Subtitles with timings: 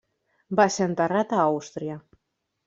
[0.59, 1.99] Va ser enterrat a Àustria.